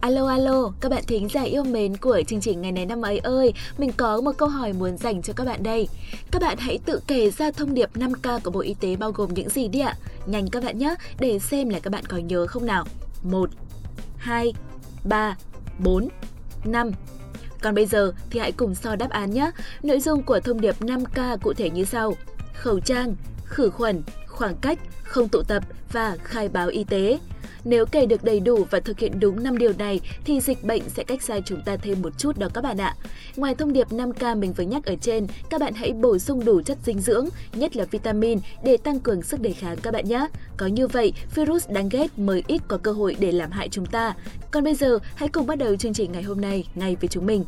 Alo 0.00 0.26
alo, 0.26 0.72
các 0.80 0.88
bạn 0.88 1.04
thính 1.06 1.28
giả 1.28 1.42
yêu 1.42 1.64
mến 1.64 1.96
của 1.96 2.22
chương 2.26 2.40
trình 2.40 2.62
ngày 2.62 2.72
này 2.72 2.86
năm 2.86 3.02
ấy 3.02 3.18
ơi, 3.18 3.52
mình 3.78 3.92
có 3.96 4.20
một 4.20 4.32
câu 4.38 4.48
hỏi 4.48 4.72
muốn 4.72 4.96
dành 4.96 5.22
cho 5.22 5.32
các 5.36 5.44
bạn 5.44 5.62
đây. 5.62 5.88
Các 6.30 6.42
bạn 6.42 6.58
hãy 6.58 6.78
tự 6.86 7.00
kể 7.06 7.30
ra 7.30 7.50
thông 7.50 7.74
điệp 7.74 7.90
5K 7.94 8.40
của 8.40 8.50
Bộ 8.50 8.60
Y 8.60 8.74
tế 8.74 8.96
bao 8.96 9.12
gồm 9.12 9.34
những 9.34 9.48
gì 9.48 9.68
đi 9.68 9.80
ạ. 9.80 9.96
Nhanh 10.26 10.50
các 10.50 10.64
bạn 10.64 10.78
nhé, 10.78 10.94
để 11.18 11.38
xem 11.38 11.68
là 11.68 11.80
các 11.80 11.90
bạn 11.90 12.04
có 12.08 12.16
nhớ 12.16 12.46
không 12.46 12.66
nào. 12.66 12.84
1, 13.22 13.50
2, 14.16 14.52
3, 15.04 15.36
4, 15.78 16.08
5. 16.64 16.90
Còn 17.60 17.74
bây 17.74 17.86
giờ 17.86 18.12
thì 18.30 18.40
hãy 18.40 18.52
cùng 18.52 18.74
so 18.74 18.96
đáp 18.96 19.10
án 19.10 19.30
nhé. 19.30 19.50
Nội 19.82 20.00
dung 20.00 20.22
của 20.22 20.40
thông 20.40 20.60
điệp 20.60 20.80
5K 20.80 21.38
cụ 21.42 21.52
thể 21.52 21.70
như 21.70 21.84
sau. 21.84 22.14
Khẩu 22.54 22.80
trang, 22.80 23.16
khử 23.44 23.70
khuẩn, 23.70 24.02
khoảng 24.34 24.56
cách, 24.56 24.78
không 25.02 25.28
tụ 25.28 25.42
tập 25.42 25.62
và 25.92 26.16
khai 26.24 26.48
báo 26.48 26.68
y 26.68 26.84
tế. 26.84 27.18
Nếu 27.64 27.86
kể 27.86 28.06
được 28.06 28.24
đầy 28.24 28.40
đủ 28.40 28.66
và 28.70 28.80
thực 28.80 28.98
hiện 28.98 29.20
đúng 29.20 29.42
5 29.42 29.58
điều 29.58 29.72
này 29.78 30.00
thì 30.24 30.40
dịch 30.40 30.64
bệnh 30.64 30.88
sẽ 30.88 31.04
cách 31.04 31.22
xa 31.22 31.40
chúng 31.44 31.62
ta 31.62 31.76
thêm 31.76 32.02
một 32.02 32.18
chút 32.18 32.38
đó 32.38 32.48
các 32.54 32.64
bạn 32.64 32.80
ạ. 32.80 32.94
Ngoài 33.36 33.54
thông 33.54 33.72
điệp 33.72 33.88
5K 33.88 34.38
mình 34.38 34.52
vừa 34.52 34.64
nhắc 34.64 34.84
ở 34.84 34.94
trên, 35.00 35.26
các 35.50 35.60
bạn 35.60 35.74
hãy 35.74 35.92
bổ 35.92 36.18
sung 36.18 36.44
đủ 36.44 36.62
chất 36.62 36.78
dinh 36.84 37.00
dưỡng, 37.00 37.28
nhất 37.52 37.76
là 37.76 37.84
vitamin 37.84 38.38
để 38.64 38.76
tăng 38.76 39.00
cường 39.00 39.22
sức 39.22 39.40
đề 39.40 39.52
kháng 39.52 39.76
các 39.82 39.92
bạn 39.92 40.08
nhé. 40.08 40.26
Có 40.56 40.66
như 40.66 40.86
vậy, 40.86 41.12
virus 41.34 41.68
đáng 41.68 41.88
ghét 41.88 42.18
mới 42.18 42.42
ít 42.46 42.62
có 42.68 42.76
cơ 42.76 42.92
hội 42.92 43.16
để 43.18 43.32
làm 43.32 43.50
hại 43.50 43.68
chúng 43.68 43.86
ta. 43.86 44.14
Còn 44.50 44.64
bây 44.64 44.74
giờ, 44.74 44.98
hãy 45.14 45.28
cùng 45.28 45.46
bắt 45.46 45.58
đầu 45.58 45.76
chương 45.76 45.94
trình 45.94 46.12
ngày 46.12 46.22
hôm 46.22 46.40
nay 46.40 46.64
ngay 46.74 46.96
với 47.00 47.08
chúng 47.08 47.26
mình. 47.26 47.44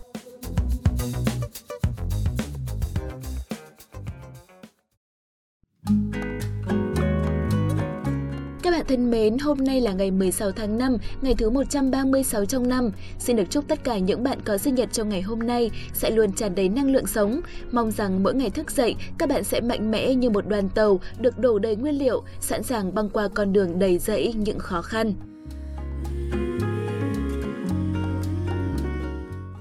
Thân 8.88 9.10
mến, 9.10 9.38
hôm 9.38 9.58
nay 9.58 9.80
là 9.80 9.92
ngày 9.92 10.10
16 10.10 10.52
tháng 10.52 10.78
5, 10.78 10.96
ngày 11.22 11.34
thứ 11.34 11.50
136 11.50 12.44
trong 12.44 12.68
năm. 12.68 12.90
Xin 13.18 13.36
được 13.36 13.50
chúc 13.50 13.68
tất 13.68 13.84
cả 13.84 13.98
những 13.98 14.22
bạn 14.22 14.38
có 14.44 14.58
sinh 14.58 14.74
nhật 14.74 14.92
trong 14.92 15.08
ngày 15.08 15.22
hôm 15.22 15.38
nay 15.38 15.70
sẽ 15.92 16.10
luôn 16.10 16.32
tràn 16.32 16.54
đầy 16.54 16.68
năng 16.68 16.90
lượng 16.90 17.06
sống. 17.06 17.40
Mong 17.72 17.90
rằng 17.90 18.22
mỗi 18.22 18.34
ngày 18.34 18.50
thức 18.50 18.70
dậy, 18.70 18.96
các 19.18 19.28
bạn 19.28 19.44
sẽ 19.44 19.60
mạnh 19.60 19.90
mẽ 19.90 20.14
như 20.14 20.30
một 20.30 20.48
đoàn 20.48 20.68
tàu 20.68 21.00
được 21.20 21.38
đổ 21.38 21.58
đầy 21.58 21.76
nguyên 21.76 21.98
liệu, 21.98 22.22
sẵn 22.40 22.62
sàng 22.62 22.94
băng 22.94 23.10
qua 23.10 23.28
con 23.34 23.52
đường 23.52 23.78
đầy 23.78 23.98
rẫy 23.98 24.32
những 24.32 24.58
khó 24.58 24.82
khăn. 24.82 25.12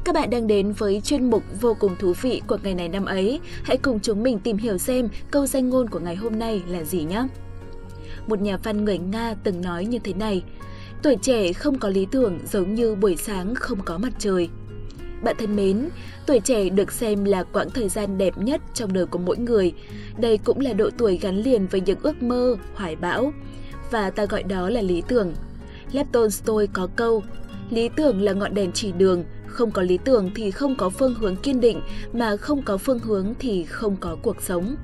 Các 0.05 0.15
bạn 0.15 0.29
đang 0.29 0.47
đến 0.47 0.71
với 0.71 1.01
chuyên 1.01 1.29
mục 1.29 1.43
vô 1.61 1.73
cùng 1.79 1.95
thú 1.99 2.13
vị 2.21 2.41
của 2.47 2.57
ngày 2.63 2.75
này 2.75 2.89
năm 2.89 3.05
ấy. 3.05 3.39
Hãy 3.63 3.77
cùng 3.77 3.99
chúng 3.99 4.23
mình 4.23 4.39
tìm 4.39 4.57
hiểu 4.57 4.77
xem 4.77 5.09
câu 5.31 5.45
danh 5.45 5.69
ngôn 5.69 5.89
của 5.89 5.99
ngày 5.99 6.15
hôm 6.15 6.39
nay 6.39 6.61
là 6.67 6.83
gì 6.83 7.03
nhé 7.03 7.23
một 8.27 8.41
nhà 8.41 8.57
văn 8.57 8.85
người 8.85 8.97
Nga 8.97 9.35
từng 9.43 9.61
nói 9.61 9.85
như 9.85 9.99
thế 9.99 10.13
này. 10.13 10.43
Tuổi 11.03 11.15
trẻ 11.21 11.53
không 11.53 11.79
có 11.79 11.89
lý 11.89 12.07
tưởng 12.11 12.39
giống 12.51 12.73
như 12.73 12.95
buổi 12.95 13.15
sáng 13.15 13.55
không 13.55 13.79
có 13.85 13.97
mặt 13.97 14.13
trời. 14.19 14.49
Bạn 15.23 15.35
thân 15.39 15.55
mến, 15.55 15.89
tuổi 16.25 16.39
trẻ 16.39 16.69
được 16.69 16.91
xem 16.91 17.23
là 17.23 17.43
quãng 17.43 17.69
thời 17.69 17.89
gian 17.89 18.17
đẹp 18.17 18.37
nhất 18.37 18.61
trong 18.73 18.93
đời 18.93 19.05
của 19.05 19.19
mỗi 19.19 19.37
người. 19.37 19.73
Đây 20.17 20.37
cũng 20.37 20.59
là 20.59 20.73
độ 20.73 20.89
tuổi 20.97 21.17
gắn 21.17 21.37
liền 21.37 21.67
với 21.67 21.81
những 21.81 21.99
ước 22.03 22.23
mơ, 22.23 22.55
hoài 22.73 22.95
bão. 22.95 23.33
Và 23.91 24.09
ta 24.09 24.25
gọi 24.25 24.43
đó 24.43 24.69
là 24.69 24.81
lý 24.81 25.03
tưởng. 25.07 25.33
Lev 25.91 26.07
Tolstoy 26.11 26.67
có 26.73 26.87
câu, 26.95 27.23
lý 27.69 27.89
tưởng 27.95 28.21
là 28.21 28.33
ngọn 28.33 28.53
đèn 28.53 28.71
chỉ 28.71 28.91
đường, 28.91 29.23
không 29.47 29.71
có 29.71 29.81
lý 29.81 29.97
tưởng 29.97 30.31
thì 30.35 30.51
không 30.51 30.75
có 30.75 30.89
phương 30.89 31.13
hướng 31.13 31.35
kiên 31.35 31.59
định, 31.59 31.81
mà 32.13 32.37
không 32.37 32.61
có 32.61 32.77
phương 32.77 32.99
hướng 32.99 33.33
thì 33.39 33.63
không 33.63 33.95
có 33.99 34.17
cuộc 34.21 34.41
sống. 34.41 34.75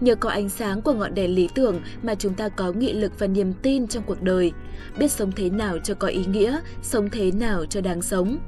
Nhờ 0.00 0.14
có 0.14 0.30
ánh 0.30 0.48
sáng 0.48 0.82
của 0.82 0.92
ngọn 0.92 1.14
đèn 1.14 1.34
lý 1.34 1.48
tưởng 1.54 1.80
mà 2.02 2.14
chúng 2.14 2.34
ta 2.34 2.48
có 2.48 2.72
nghị 2.72 2.92
lực 2.92 3.18
và 3.18 3.26
niềm 3.26 3.52
tin 3.62 3.88
trong 3.88 4.02
cuộc 4.06 4.22
đời. 4.22 4.52
Biết 4.98 5.10
sống 5.10 5.32
thế 5.32 5.50
nào 5.50 5.78
cho 5.78 5.94
có 5.94 6.08
ý 6.08 6.24
nghĩa, 6.26 6.58
sống 6.82 7.10
thế 7.10 7.30
nào 7.30 7.64
cho 7.66 7.80
đáng 7.80 8.02
sống. 8.02 8.38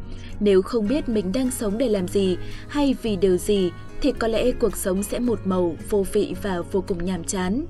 Nếu 0.40 0.62
không 0.62 0.88
biết 0.88 1.08
mình 1.08 1.32
đang 1.32 1.50
sống 1.50 1.78
để 1.78 1.88
làm 1.88 2.08
gì 2.08 2.36
hay 2.68 2.94
vì 3.02 3.16
điều 3.16 3.36
gì 3.36 3.70
thì 4.00 4.12
có 4.12 4.28
lẽ 4.28 4.52
cuộc 4.52 4.76
sống 4.76 5.02
sẽ 5.02 5.18
một 5.18 5.40
màu, 5.44 5.76
vô 5.90 6.06
vị 6.12 6.34
và 6.42 6.60
vô 6.72 6.84
cùng 6.88 7.04
nhàm 7.04 7.24
chán. 7.24 7.66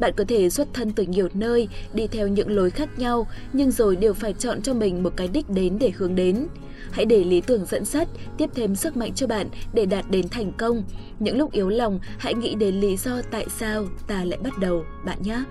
Bạn 0.00 0.12
có 0.16 0.24
thể 0.28 0.50
xuất 0.50 0.68
thân 0.74 0.92
từ 0.92 1.02
nhiều 1.02 1.28
nơi, 1.34 1.68
đi 1.94 2.06
theo 2.06 2.28
những 2.28 2.50
lối 2.50 2.70
khác 2.70 2.98
nhau, 2.98 3.26
nhưng 3.52 3.70
rồi 3.70 3.96
đều 3.96 4.14
phải 4.14 4.32
chọn 4.32 4.62
cho 4.62 4.74
mình 4.74 5.02
một 5.02 5.12
cái 5.16 5.28
đích 5.28 5.50
đến 5.50 5.76
để 5.80 5.92
hướng 5.96 6.14
đến. 6.14 6.46
Hãy 6.90 7.04
để 7.04 7.24
lý 7.24 7.40
tưởng 7.40 7.66
dẫn 7.66 7.84
dắt, 7.84 8.08
tiếp 8.38 8.50
thêm 8.54 8.76
sức 8.76 8.96
mạnh 8.96 9.12
cho 9.14 9.26
bạn 9.26 9.48
để 9.74 9.86
đạt 9.86 10.10
đến 10.10 10.28
thành 10.28 10.52
công. 10.52 10.84
Những 11.18 11.38
lúc 11.38 11.52
yếu 11.52 11.68
lòng, 11.68 12.00
hãy 12.18 12.34
nghĩ 12.34 12.54
đến 12.54 12.80
lý 12.80 12.96
do 12.96 13.22
tại 13.30 13.46
sao 13.58 13.86
ta 14.06 14.24
lại 14.24 14.38
bắt 14.42 14.58
đầu, 14.58 14.84
bạn 15.04 15.18
nhé. 15.22 15.42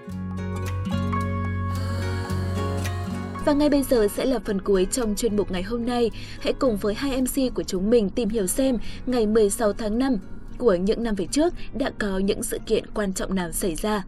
Và 3.45 3.53
ngay 3.53 3.69
bây 3.69 3.83
giờ 3.83 4.07
sẽ 4.15 4.25
là 4.25 4.39
phần 4.45 4.61
cuối 4.61 4.87
trong 4.91 5.15
chuyên 5.15 5.35
mục 5.35 5.51
ngày 5.51 5.63
hôm 5.63 5.85
nay. 5.85 6.11
Hãy 6.39 6.53
cùng 6.53 6.77
với 6.77 6.93
hai 6.93 7.21
MC 7.21 7.53
của 7.53 7.63
chúng 7.63 7.89
mình 7.89 8.09
tìm 8.09 8.29
hiểu 8.29 8.47
xem 8.47 8.77
ngày 9.05 9.27
16 9.27 9.73
tháng 9.73 9.99
5 9.99 10.17
của 10.57 10.75
những 10.75 11.03
năm 11.03 11.15
về 11.15 11.25
trước 11.31 11.53
đã 11.73 11.91
có 11.99 12.17
những 12.17 12.43
sự 12.43 12.59
kiện 12.65 12.83
quan 12.93 13.13
trọng 13.13 13.35
nào 13.35 13.51
xảy 13.51 13.75
ra. 13.75 14.03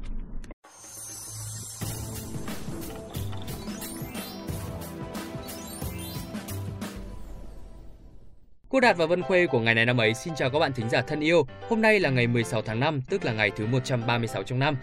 Cô 8.71 8.79
Đạt 8.79 8.97
và 8.97 9.05
Vân 9.05 9.21
Khuê 9.21 9.47
của 9.47 9.59
ngày 9.59 9.75
này 9.75 9.85
năm 9.85 9.97
ấy 9.97 10.13
xin 10.13 10.35
chào 10.35 10.49
các 10.49 10.59
bạn 10.59 10.73
thính 10.73 10.89
giả 10.89 11.01
thân 11.01 11.19
yêu. 11.19 11.47
Hôm 11.69 11.81
nay 11.81 11.99
là 11.99 12.09
ngày 12.09 12.27
16 12.27 12.61
tháng 12.61 12.79
5, 12.79 13.01
tức 13.09 13.25
là 13.25 13.33
ngày 13.33 13.51
thứ 13.57 13.65
136 13.65 14.43
trong 14.43 14.59
năm. 14.59 14.77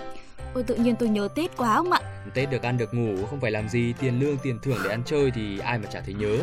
Ôi 0.54 0.64
tự 0.66 0.74
nhiên 0.74 0.97
tôi 0.97 1.08
nhớ 1.08 1.28
Tết 1.34 1.56
quá 1.56 1.76
không 1.76 1.92
ạ? 1.92 2.00
Tết 2.34 2.50
được 2.50 2.62
ăn 2.62 2.78
được 2.78 2.94
ngủ, 2.94 3.26
không 3.26 3.41
phải 3.41 3.50
làm 3.50 3.69
gì, 3.69 3.94
tiền 4.00 4.20
lương, 4.20 4.38
tiền 4.38 4.58
thưởng 4.62 4.78
để 4.84 4.91
ăn 4.91 5.02
chơi 5.06 5.30
thì 5.34 5.58
ai 5.58 5.78
mà 5.78 5.86
chả 5.92 6.00
thấy 6.00 6.14
nhớ. 6.14 6.38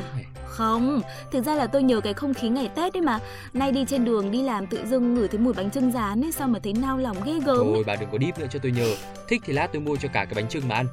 Không, 0.45 1.01
thực 1.31 1.45
ra 1.45 1.55
là 1.55 1.67
tôi 1.67 1.83
nhớ 1.83 2.01
cái 2.01 2.13
không 2.13 2.33
khí 2.33 2.49
ngày 2.49 2.69
Tết 2.75 2.93
đấy 2.93 3.01
mà. 3.01 3.19
Nay 3.53 3.71
đi 3.71 3.85
trên 3.87 4.05
đường 4.05 4.31
đi 4.31 4.43
làm 4.43 4.67
tự 4.67 4.85
dưng 4.85 5.13
ngửi 5.13 5.27
thấy 5.27 5.39
mùi 5.39 5.53
bánh 5.53 5.71
trưng 5.71 5.91
rán 5.91 6.25
ấy, 6.25 6.31
sao 6.31 6.47
mà 6.47 6.59
thấy 6.63 6.73
nao 6.73 6.97
lòng 6.97 7.17
ghê 7.25 7.33
gớm. 7.45 7.57
Thôi 7.57 7.83
bà 7.87 7.95
đừng 7.95 8.09
có 8.11 8.17
deep 8.21 8.39
nữa 8.39 8.47
cho 8.51 8.59
tôi 8.63 8.71
nhớ. 8.71 8.95
Thích 9.27 9.41
thì 9.45 9.53
lát 9.53 9.67
tôi 9.73 9.81
mua 9.81 9.95
cho 9.95 10.09
cả 10.13 10.25
cái 10.25 10.33
bánh 10.35 10.49
trưng 10.49 10.67
mà 10.67 10.75
ăn. 10.75 10.87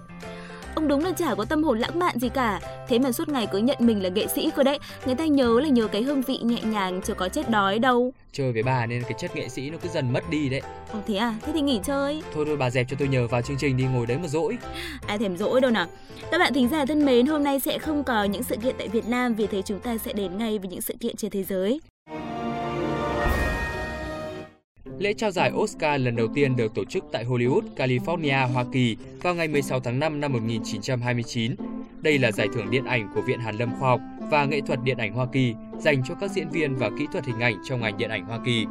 Ông 0.75 0.89
đúng 0.89 1.05
là 1.05 1.13
chả 1.13 1.35
có 1.35 1.45
tâm 1.45 1.65
hồn 1.65 1.79
lãng 1.79 1.99
mạn 1.99 2.19
gì 2.19 2.29
cả. 2.29 2.61
Thế 2.89 2.99
mà 2.99 3.13
suốt 3.13 3.29
ngày 3.29 3.47
cứ 3.53 3.59
nhận 3.59 3.77
mình 3.81 4.03
là 4.03 4.09
nghệ 4.09 4.27
sĩ 4.27 4.51
cơ 4.57 4.63
đấy. 4.63 4.79
Người 5.07 5.15
ta 5.15 5.27
nhớ 5.27 5.61
là 5.61 5.69
nhớ 5.69 5.87
cái 5.87 6.03
hương 6.03 6.23
vị 6.23 6.39
nhẹ 6.43 6.61
nhàng 6.63 7.01
Chứ 7.05 7.15
có 7.15 7.29
chết 7.29 7.51
đói 7.51 7.79
đâu. 7.79 8.13
Chơi 8.33 8.53
với 8.53 8.63
bà 8.63 8.87
nên 8.87 9.03
cái 9.03 9.13
chất 9.19 9.37
nghệ 9.37 9.49
sĩ 9.49 9.71
nó 9.71 9.79
cứ 9.83 9.89
dần 9.89 10.13
mất 10.13 10.31
đi 10.31 10.49
đấy. 10.49 10.61
Ồ 10.93 10.99
thế 11.07 11.17
à, 11.17 11.35
thế 11.47 11.53
thì 11.53 11.61
nghỉ 11.61 11.81
chơi. 11.85 12.23
Thôi 12.35 12.45
thôi 12.47 12.57
bà 12.57 12.71
dẹp 12.71 12.87
cho 12.91 12.97
tôi 12.99 13.09
nhờ 13.09 13.27
vào 13.27 13.43
chương 13.43 13.57
trình 13.61 13.77
đi 13.77 13.85
ngồi 13.85 14.07
đấy 14.07 14.19
mà 14.19 14.29
dỗi. 14.29 14.59
Ai 15.07 15.19
thèm 15.19 15.37
dỗi 15.37 15.61
đâu 15.61 15.71
nào. 15.71 15.87
Các 16.31 16.39
bạn 16.39 16.55
thính 16.55 16.69
giả 16.69 16.85
thân 16.85 17.07
mến, 17.07 17.27
hôm 17.27 17.45
nay 17.45 17.61
sẽ 17.61 17.79
không 17.79 18.05
có 18.05 18.25
những 18.25 18.43
sự 18.43 18.57
kiện 18.57 18.75
tại 18.79 18.89
Việt 18.89 19.09
Nam 19.09 19.35
Vì 19.35 19.47
thế 19.47 19.63
chúng 19.63 19.81
ta 19.81 19.99
sẽ 19.99 20.13
đến 20.13 20.39
ngay 20.39 20.59
với 20.59 20.69
những 20.69 20.81
sự 20.81 20.95
kiện 21.01 21.17
trên 21.17 21.31
thế 21.31 21.43
giới 21.43 21.81
Lễ 25.01 25.13
trao 25.13 25.31
giải 25.31 25.53
Oscar 25.53 26.01
lần 26.01 26.17
đầu 26.17 26.29
tiên 26.35 26.57
được 26.57 26.75
tổ 26.75 26.85
chức 26.85 27.05
tại 27.13 27.25
Hollywood, 27.25 27.61
California, 27.77 28.53
Hoa 28.53 28.65
Kỳ 28.73 28.97
vào 29.23 29.35
ngày 29.35 29.49
16 29.49 29.81
tháng 29.81 29.99
5 29.99 30.21
năm 30.21 30.33
1929. 30.33 31.55
Đây 32.03 32.19
là 32.19 32.33
giải 32.33 32.49
thưởng 32.55 32.71
điện 32.71 32.85
ảnh 32.85 33.09
của 33.15 33.21
Viện 33.21 33.41
Hàn 33.41 33.57
lâm 33.57 33.71
Khoa 33.79 33.89
học 33.89 34.01
và 34.31 34.45
Nghệ 34.45 34.61
thuật 34.61 34.79
Điện 34.85 34.99
ảnh 34.99 35.13
Hoa 35.13 35.27
Kỳ 35.33 35.55
dành 35.79 36.03
cho 36.09 36.15
các 36.15 36.31
diễn 36.31 36.49
viên 36.49 36.75
và 36.75 36.91
kỹ 36.99 37.07
thuật 37.13 37.27
hình 37.27 37.41
ảnh 37.41 37.55
trong 37.65 37.81
ngành 37.81 37.97
điện 37.97 38.11
ảnh 38.11 38.25
Hoa 38.25 38.39
Kỳ. 38.45 38.67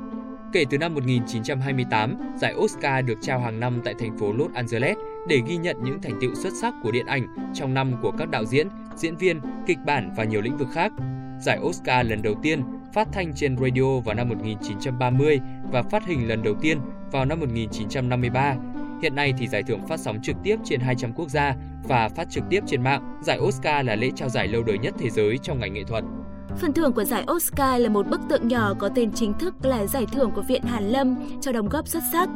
Kể 0.53 0.65
từ 0.69 0.77
năm 0.77 0.95
1928, 0.95 2.17
giải 2.41 2.53
Oscar 2.55 3.05
được 3.05 3.17
trao 3.21 3.39
hàng 3.39 3.59
năm 3.59 3.81
tại 3.85 3.93
thành 3.99 4.17
phố 4.17 4.33
Los 4.33 4.53
Angeles 4.53 4.97
để 5.27 5.41
ghi 5.47 5.57
nhận 5.57 5.77
những 5.83 6.01
thành 6.01 6.19
tựu 6.21 6.35
xuất 6.35 6.53
sắc 6.61 6.73
của 6.83 6.91
điện 6.91 7.05
ảnh 7.05 7.27
trong 7.53 7.73
năm 7.73 7.93
của 8.01 8.11
các 8.11 8.29
đạo 8.29 8.45
diễn, 8.45 8.67
diễn 8.95 9.15
viên, 9.15 9.39
kịch 9.67 9.77
bản 9.85 10.13
và 10.17 10.23
nhiều 10.23 10.41
lĩnh 10.41 10.57
vực 10.57 10.67
khác. 10.73 10.91
Giải 11.41 11.59
Oscar 11.59 12.07
lần 12.07 12.21
đầu 12.21 12.35
tiên 12.43 12.63
phát 12.93 13.07
thanh 13.11 13.33
trên 13.35 13.57
radio 13.57 13.99
vào 14.05 14.15
năm 14.15 14.29
1930 14.29 15.39
và 15.71 15.83
phát 15.83 16.05
hình 16.05 16.27
lần 16.27 16.43
đầu 16.43 16.53
tiên 16.61 16.79
vào 17.11 17.25
năm 17.25 17.39
1953. 17.39 18.55
Hiện 19.01 19.15
nay 19.15 19.33
thì 19.37 19.47
giải 19.47 19.63
thưởng 19.63 19.87
phát 19.87 19.99
sóng 19.99 20.21
trực 20.23 20.35
tiếp 20.43 20.55
trên 20.63 20.79
200 20.79 21.13
quốc 21.13 21.29
gia 21.29 21.55
và 21.83 22.09
phát 22.09 22.29
trực 22.29 22.43
tiếp 22.49 22.63
trên 22.67 22.83
mạng. 22.83 23.19
Giải 23.23 23.39
Oscar 23.39 23.85
là 23.85 23.95
lễ 23.95 24.11
trao 24.15 24.29
giải 24.29 24.47
lâu 24.47 24.63
đời 24.63 24.77
nhất 24.77 24.93
thế 24.97 25.09
giới 25.09 25.37
trong 25.37 25.59
ngành 25.59 25.73
nghệ 25.73 25.83
thuật. 25.83 26.03
Phần 26.57 26.73
thưởng 26.73 26.93
của 26.93 27.03
giải 27.03 27.25
Oscar 27.31 27.81
là 27.81 27.89
một 27.89 28.07
bức 28.07 28.21
tượng 28.29 28.47
nhỏ 28.47 28.73
có 28.79 28.89
tên 28.95 29.11
chính 29.11 29.33
thức 29.33 29.65
là 29.65 29.85
giải 29.85 30.05
thưởng 30.13 30.31
của 30.35 30.41
Viện 30.41 30.63
Hàn 30.63 30.89
Lâm 30.89 31.15
cho 31.41 31.51
đóng 31.51 31.69
góp 31.69 31.87
xuất 31.87 32.03
sắc. 32.11 32.29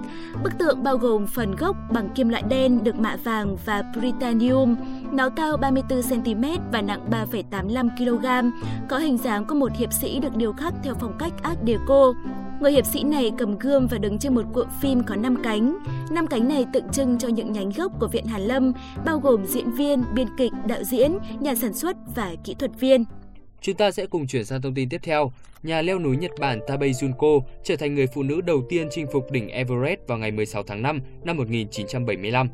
Bức 0.44 0.58
tượng 0.60 0.84
bao 0.84 0.98
gồm 0.98 1.28
phần 1.28 1.56
gốc 1.56 1.78
bằng 1.92 2.10
kim 2.16 2.30
loại 2.30 2.44
đen 2.50 2.84
được 2.84 2.96
mạ 2.96 3.16
vàng 3.24 3.58
và 3.66 3.84
Britannium, 3.98 4.76
nó 5.14 5.30
cao 5.30 5.58
34cm 5.58 6.60
và 6.72 6.82
nặng 6.82 7.10
3,85 7.12 7.90
kg, 7.98 8.52
có 8.90 8.98
hình 8.98 9.18
dáng 9.18 9.46
của 9.46 9.56
một 9.56 9.72
hiệp 9.78 9.94
sĩ 9.94 10.20
được 10.20 10.36
điêu 10.36 10.54
khắc 10.54 10.74
theo 10.84 10.94
phong 11.00 11.18
cách 11.20 11.34
Art 11.42 11.60
Deco. 11.68 12.14
Người 12.62 12.72
hiệp 12.72 12.86
sĩ 12.86 13.04
này 13.04 13.32
cầm 13.38 13.58
gươm 13.58 13.88
và 13.88 13.98
đứng 13.98 14.20
trên 14.20 14.36
một 14.36 14.44
cuộn 14.54 14.68
phim 14.82 15.04
có 15.04 15.16
5 15.16 15.36
cánh. 15.44 15.78
Năm 16.12 16.28
cánh 16.28 16.48
này 16.48 16.66
tượng 16.74 16.90
trưng 16.92 17.18
cho 17.18 17.28
những 17.28 17.52
nhánh 17.52 17.70
gốc 17.70 17.92
của 18.00 18.08
Viện 18.08 18.26
Hàn 18.26 18.42
Lâm, 18.42 18.74
bao 19.06 19.20
gồm 19.20 19.46
diễn 19.46 19.72
viên, 19.72 20.04
biên 20.16 20.28
kịch, 20.38 20.52
đạo 20.68 20.84
diễn, 20.84 21.18
nhà 21.40 21.56
sản 21.56 21.74
xuất 21.74 21.98
và 22.16 22.36
kỹ 22.44 22.56
thuật 22.60 22.72
viên. 22.80 23.06
Chúng 23.62 23.76
ta 23.76 23.92
sẽ 23.92 24.06
cùng 24.06 24.28
chuyển 24.28 24.46
sang 24.46 24.62
thông 24.62 24.74
tin 24.74 24.90
tiếp 24.90 25.02
theo. 25.04 25.32
Nhà 25.64 25.82
leo 25.82 26.00
núi 26.00 26.18
Nhật 26.18 26.32
Bản 26.40 26.60
Tabei 26.68 26.92
Junko 26.92 27.42
trở 27.64 27.76
thành 27.76 27.96
người 27.96 28.08
phụ 28.08 28.24
nữ 28.24 28.42
đầu 28.42 28.64
tiên 28.70 28.88
chinh 28.92 29.08
phục 29.14 29.32
đỉnh 29.32 29.50
Everest 29.50 30.00
vào 30.08 30.18
ngày 30.18 30.32
16 30.32 30.64
tháng 30.64 30.82
5 30.82 31.00
năm 31.24 31.38
1975. 31.38 32.50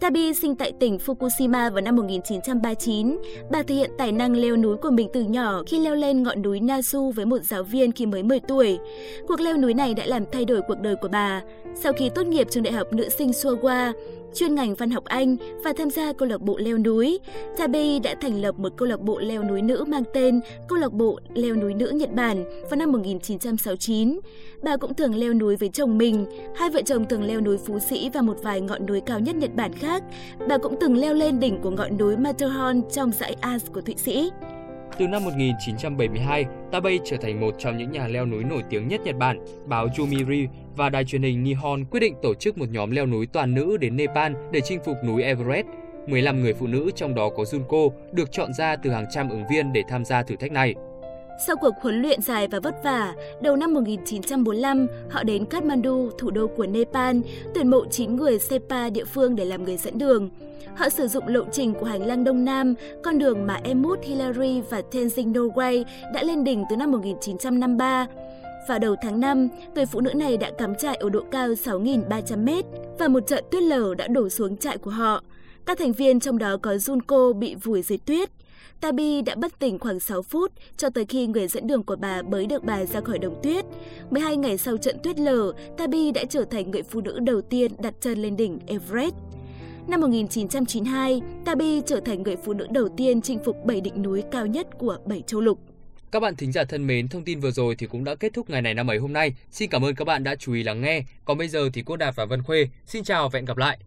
Tabi 0.00 0.34
sinh 0.34 0.54
tại 0.54 0.72
tỉnh 0.72 0.98
Fukushima 1.06 1.70
vào 1.70 1.80
năm 1.80 1.96
1939. 1.96 3.18
Bà 3.50 3.62
thể 3.62 3.74
hiện 3.74 3.90
tài 3.98 4.12
năng 4.12 4.36
leo 4.36 4.56
núi 4.56 4.76
của 4.76 4.90
mình 4.90 5.08
từ 5.12 5.22
nhỏ 5.22 5.62
khi 5.66 5.78
leo 5.78 5.94
lên 5.94 6.22
ngọn 6.22 6.42
núi 6.42 6.60
Nasu 6.60 7.10
với 7.10 7.26
một 7.26 7.38
giáo 7.42 7.62
viên 7.62 7.92
khi 7.92 8.06
mới 8.06 8.22
10 8.22 8.40
tuổi. 8.40 8.78
Cuộc 9.28 9.40
leo 9.40 9.56
núi 9.56 9.74
này 9.74 9.94
đã 9.94 10.06
làm 10.06 10.24
thay 10.32 10.44
đổi 10.44 10.60
cuộc 10.68 10.80
đời 10.80 10.96
của 10.96 11.08
bà. 11.08 11.42
Sau 11.74 11.92
khi 11.92 12.08
tốt 12.14 12.26
nghiệp 12.26 12.46
trường 12.50 12.62
đại 12.62 12.72
học 12.72 12.92
nữ 12.92 13.08
sinh 13.08 13.30
Suwa, 13.30 13.92
chuyên 14.34 14.54
ngành 14.54 14.74
văn 14.74 14.90
học 14.90 15.04
Anh 15.04 15.36
và 15.64 15.72
tham 15.78 15.90
gia 15.90 16.12
câu 16.12 16.28
lạc 16.28 16.40
bộ 16.40 16.58
leo 16.58 16.78
núi. 16.78 17.18
Tabi 17.58 17.98
đã 17.98 18.14
thành 18.20 18.40
lập 18.40 18.58
một 18.58 18.72
câu 18.76 18.88
lạc 18.88 19.00
bộ 19.00 19.18
leo 19.18 19.44
núi 19.44 19.62
nữ 19.62 19.84
mang 19.88 20.02
tên 20.14 20.40
Câu 20.68 20.78
lạc 20.78 20.92
bộ 20.92 21.18
leo 21.34 21.54
núi 21.54 21.74
nữ 21.74 21.88
Nhật 21.88 22.12
Bản 22.12 22.44
vào 22.70 22.76
năm 22.76 22.92
1969. 22.92 24.20
Bà 24.62 24.76
cũng 24.76 24.94
thường 24.94 25.14
leo 25.14 25.34
núi 25.34 25.56
với 25.56 25.68
chồng 25.68 25.98
mình. 25.98 26.26
Hai 26.56 26.70
vợ 26.70 26.82
chồng 26.82 27.04
thường 27.08 27.22
leo 27.22 27.40
núi 27.40 27.58
Phú 27.66 27.78
Sĩ 27.78 28.10
và 28.14 28.22
một 28.22 28.36
vài 28.42 28.60
ngọn 28.60 28.86
núi 28.86 29.00
cao 29.00 29.20
nhất 29.20 29.36
Nhật 29.36 29.54
Bản 29.54 29.72
khác. 29.72 30.02
Bà 30.48 30.58
cũng 30.58 30.76
từng 30.80 30.96
leo 30.96 31.14
lên 31.14 31.40
đỉnh 31.40 31.60
của 31.60 31.70
ngọn 31.70 31.96
núi 31.98 32.16
Matterhorn 32.16 32.82
trong 32.92 33.12
dãy 33.12 33.36
Alps 33.40 33.72
của 33.72 33.80
Thụy 33.80 33.94
Sĩ. 33.96 34.30
Từ 34.98 35.06
năm 35.06 35.24
1972, 35.24 36.44
Tabei 36.72 37.00
trở 37.04 37.16
thành 37.16 37.40
một 37.40 37.54
trong 37.58 37.78
những 37.78 37.92
nhà 37.92 38.08
leo 38.08 38.26
núi 38.26 38.44
nổi 38.44 38.62
tiếng 38.70 38.88
nhất 38.88 39.00
Nhật 39.04 39.16
Bản. 39.16 39.44
Báo 39.66 39.86
Jumiri 39.86 40.46
và 40.76 40.88
đài 40.88 41.04
truyền 41.04 41.22
hình 41.22 41.44
Nihon 41.44 41.84
quyết 41.84 42.00
định 42.00 42.14
tổ 42.22 42.34
chức 42.34 42.58
một 42.58 42.66
nhóm 42.70 42.90
leo 42.90 43.06
núi 43.06 43.26
toàn 43.26 43.54
nữ 43.54 43.76
đến 43.76 43.96
Nepal 43.96 44.32
để 44.52 44.60
chinh 44.64 44.80
phục 44.84 44.96
núi 45.04 45.22
Everest. 45.22 45.66
15 46.06 46.42
người 46.42 46.54
phụ 46.54 46.66
nữ 46.66 46.90
trong 46.96 47.14
đó 47.14 47.28
có 47.36 47.42
Junko 47.42 47.90
được 48.12 48.32
chọn 48.32 48.52
ra 48.52 48.76
từ 48.76 48.90
hàng 48.90 49.06
trăm 49.10 49.28
ứng 49.28 49.44
viên 49.50 49.72
để 49.72 49.82
tham 49.88 50.04
gia 50.04 50.22
thử 50.22 50.36
thách 50.36 50.52
này. 50.52 50.74
Sau 51.46 51.56
cuộc 51.56 51.74
huấn 51.80 52.02
luyện 52.02 52.22
dài 52.22 52.48
và 52.48 52.60
vất 52.60 52.74
vả, 52.84 53.14
đầu 53.42 53.56
năm 53.56 53.74
1945, 53.74 54.86
họ 55.10 55.22
đến 55.22 55.44
Kathmandu, 55.44 56.10
thủ 56.18 56.30
đô 56.30 56.46
của 56.46 56.66
Nepal, 56.66 57.16
tuyển 57.54 57.68
mộ 57.68 57.84
9 57.90 58.16
người 58.16 58.38
Sepa 58.38 58.90
địa 58.90 59.04
phương 59.04 59.36
để 59.36 59.44
làm 59.44 59.64
người 59.64 59.76
dẫn 59.76 59.98
đường. 59.98 60.30
Họ 60.76 60.88
sử 60.88 61.08
dụng 61.08 61.28
lộ 61.28 61.44
trình 61.52 61.74
của 61.74 61.86
hành 61.86 62.06
lang 62.06 62.24
Đông 62.24 62.44
Nam, 62.44 62.74
con 63.02 63.18
đường 63.18 63.46
mà 63.46 63.60
Emut 63.64 63.98
Hillary 64.02 64.60
và 64.70 64.82
Tenzing 64.90 65.38
Norgay 65.38 65.84
đã 66.14 66.22
lên 66.22 66.44
đỉnh 66.44 66.64
từ 66.70 66.76
năm 66.76 66.90
1953. 66.90 68.06
Vào 68.70 68.78
đầu 68.78 68.96
tháng 69.02 69.20
5, 69.20 69.48
người 69.74 69.86
phụ 69.86 70.00
nữ 70.00 70.12
này 70.14 70.36
đã 70.36 70.50
cắm 70.58 70.74
trại 70.74 70.96
ở 70.96 71.10
độ 71.10 71.24
cao 71.30 71.48
6.300 71.48 72.44
mét 72.44 72.64
và 72.98 73.08
một 73.08 73.20
trận 73.26 73.44
tuyết 73.50 73.62
lở 73.62 73.94
đã 73.94 74.08
đổ 74.08 74.28
xuống 74.28 74.56
trại 74.56 74.78
của 74.78 74.90
họ. 74.90 75.22
Các 75.66 75.78
thành 75.78 75.92
viên 75.92 76.20
trong 76.20 76.38
đó 76.38 76.56
có 76.62 76.74
Junko 76.74 77.32
bị 77.32 77.54
vùi 77.54 77.82
dưới 77.82 77.98
tuyết. 77.98 78.30
Tabi 78.80 79.22
đã 79.22 79.34
bất 79.34 79.58
tỉnh 79.58 79.78
khoảng 79.78 80.00
6 80.00 80.22
phút 80.22 80.52
cho 80.76 80.90
tới 80.90 81.04
khi 81.04 81.26
người 81.26 81.48
dẫn 81.48 81.66
đường 81.66 81.82
của 81.82 81.96
bà 81.96 82.22
bới 82.22 82.46
được 82.46 82.64
bà 82.64 82.84
ra 82.84 83.00
khỏi 83.00 83.18
đồng 83.18 83.42
tuyết. 83.42 83.64
12 84.10 84.36
ngày 84.36 84.58
sau 84.58 84.76
trận 84.76 84.96
tuyết 85.02 85.18
lở, 85.18 85.52
Tabi 85.76 86.12
đã 86.12 86.24
trở 86.24 86.44
thành 86.44 86.70
người 86.70 86.82
phụ 86.82 87.00
nữ 87.00 87.18
đầu 87.18 87.40
tiên 87.40 87.72
đặt 87.82 87.94
chân 88.00 88.22
lên 88.22 88.36
đỉnh 88.36 88.58
Everest. 88.66 89.14
Năm 89.88 90.00
1992, 90.00 91.22
Tabi 91.44 91.80
trở 91.86 92.00
thành 92.00 92.22
người 92.22 92.36
phụ 92.36 92.52
nữ 92.52 92.66
đầu 92.70 92.88
tiên 92.88 93.20
chinh 93.20 93.38
phục 93.44 93.64
7 93.64 93.80
đỉnh 93.80 94.02
núi 94.02 94.22
cao 94.30 94.46
nhất 94.46 94.78
của 94.78 94.98
7 95.06 95.22
châu 95.26 95.40
lục. 95.40 95.69
Các 96.12 96.20
bạn 96.20 96.36
thính 96.36 96.52
giả 96.52 96.64
thân 96.64 96.86
mến, 96.86 97.08
thông 97.08 97.24
tin 97.24 97.40
vừa 97.40 97.50
rồi 97.50 97.76
thì 97.76 97.86
cũng 97.86 98.04
đã 98.04 98.14
kết 98.14 98.32
thúc 98.34 98.50
ngày 98.50 98.62
này 98.62 98.74
năm 98.74 98.90
ấy 98.90 98.98
hôm 98.98 99.12
nay. 99.12 99.34
Xin 99.50 99.70
cảm 99.70 99.84
ơn 99.84 99.94
các 99.94 100.04
bạn 100.04 100.24
đã 100.24 100.34
chú 100.34 100.52
ý 100.52 100.62
lắng 100.62 100.80
nghe. 100.80 101.02
Còn 101.24 101.38
bây 101.38 101.48
giờ 101.48 101.70
thì 101.72 101.82
Quốc 101.82 101.96
Đạt 101.96 102.16
và 102.16 102.24
Vân 102.24 102.42
Khuê 102.42 102.68
xin 102.86 103.04
chào 103.04 103.28
và 103.28 103.36
hẹn 103.36 103.44
gặp 103.44 103.56
lại. 103.56 103.78